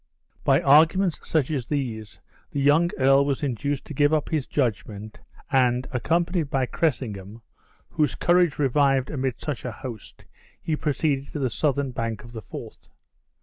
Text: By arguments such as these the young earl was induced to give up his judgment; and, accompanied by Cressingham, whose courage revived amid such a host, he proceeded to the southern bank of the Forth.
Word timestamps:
By 0.43 0.63
arguments 0.63 1.19
such 1.29 1.51
as 1.51 1.67
these 1.67 2.19
the 2.49 2.59
young 2.59 2.89
earl 2.97 3.23
was 3.23 3.43
induced 3.43 3.85
to 3.85 3.93
give 3.93 4.15
up 4.15 4.29
his 4.29 4.47
judgment; 4.47 5.19
and, 5.51 5.85
accompanied 5.91 6.49
by 6.49 6.65
Cressingham, 6.65 7.43
whose 7.87 8.15
courage 8.15 8.57
revived 8.57 9.11
amid 9.11 9.39
such 9.39 9.63
a 9.63 9.71
host, 9.71 10.25
he 10.59 10.75
proceeded 10.75 11.27
to 11.33 11.37
the 11.37 11.51
southern 11.51 11.91
bank 11.91 12.23
of 12.23 12.31
the 12.31 12.41
Forth. 12.41 12.89